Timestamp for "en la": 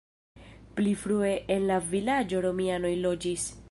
1.57-1.79